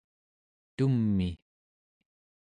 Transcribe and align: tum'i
tum'i 0.77 1.29